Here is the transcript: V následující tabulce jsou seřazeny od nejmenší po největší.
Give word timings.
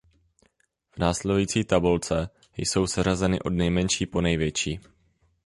V 0.91 0.97
následující 0.97 1.63
tabulce 1.63 2.29
jsou 2.57 2.87
seřazeny 2.87 3.39
od 3.41 3.49
nejmenší 3.49 4.05
po 4.05 4.21
největší. 4.21 4.79